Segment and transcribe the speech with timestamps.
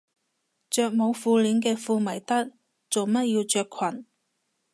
[0.67, 2.53] 着冇褲鏈嘅褲咪得，
[2.89, 4.07] 做乜要着裙